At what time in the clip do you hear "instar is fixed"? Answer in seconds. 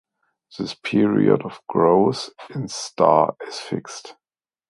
2.55-4.15